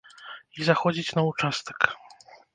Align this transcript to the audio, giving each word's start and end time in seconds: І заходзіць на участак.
І 0.61 0.65
заходзіць 0.69 1.15
на 1.19 1.27
участак. 1.31 1.79